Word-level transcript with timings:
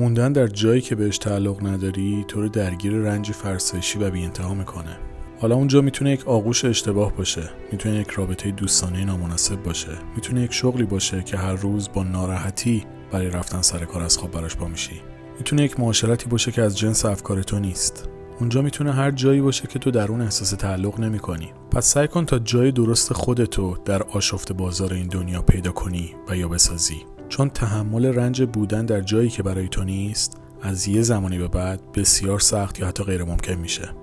موندن 0.00 0.32
در 0.32 0.46
جایی 0.46 0.80
که 0.80 0.94
بهش 0.94 1.18
تعلق 1.18 1.66
نداری 1.66 2.24
تو 2.28 2.40
رو 2.40 2.48
درگیر 2.48 2.92
رنج 2.92 3.32
فرسایشی 3.32 3.98
و 3.98 4.10
بی 4.10 4.22
انتها 4.22 4.54
می‌کنه. 4.54 4.96
حالا 5.40 5.54
اونجا 5.54 5.80
می‌تونه 5.80 6.10
یک 6.10 6.28
آغوش 6.28 6.64
اشتباه 6.64 7.12
باشه 7.16 7.50
می‌تونه 7.72 7.94
یک 7.94 8.10
رابطه 8.10 8.50
دوستانه 8.50 9.04
نامناسب 9.04 9.62
باشه 9.62 9.92
می‌تونه 10.14 10.40
یک 10.42 10.52
شغلی 10.52 10.84
باشه 10.84 11.22
که 11.22 11.36
هر 11.36 11.54
روز 11.54 11.88
با 11.92 12.02
ناراحتی 12.02 12.84
برای 13.12 13.30
رفتن 13.30 13.62
سر 13.62 13.84
کار 13.84 14.02
از 14.02 14.18
خواب 14.18 14.30
براش 14.30 14.56
پا 14.56 14.68
میشی. 14.68 15.00
می‌تونه 15.38 15.62
یک 15.62 15.80
معاشرتی 15.80 16.28
باشه 16.28 16.52
که 16.52 16.62
از 16.62 16.78
جنس 16.78 17.04
افکار 17.04 17.42
تو 17.42 17.58
نیست. 17.58 18.08
اونجا 18.38 18.62
می‌تونه 18.62 18.92
هر 18.92 19.10
جایی 19.10 19.40
باشه 19.40 19.66
که 19.66 19.78
تو 19.78 19.90
در 19.90 20.08
اون 20.08 20.20
احساس 20.20 20.50
تعلق 20.50 21.00
نمی 21.00 21.18
کنی. 21.18 21.52
پس 21.70 21.86
سعی 21.86 22.08
کن 22.08 22.26
تا 22.26 22.38
جای 22.38 22.72
درست 22.72 23.12
خودتو 23.12 23.76
در 23.84 24.02
آشفت 24.02 24.52
بازار 24.52 24.92
این 24.92 25.08
دنیا 25.08 25.42
پیدا 25.42 25.72
کنی 25.72 26.14
و 26.28 26.36
یا 26.36 26.48
بسازی. 26.48 27.04
چون 27.40 27.50
تحمل 27.50 28.06
رنج 28.06 28.42
بودن 28.42 28.86
در 28.86 29.00
جایی 29.00 29.28
که 29.28 29.42
برای 29.42 29.68
تو 29.68 29.84
نیست 29.84 30.40
از 30.62 30.88
یه 30.88 31.02
زمانی 31.02 31.38
به 31.38 31.48
بعد 31.48 31.92
بسیار 31.92 32.38
سخت 32.38 32.78
یا 32.80 32.86
حتی 32.86 33.04
غیر 33.04 33.24
ممکن 33.24 33.54
میشه. 33.54 33.94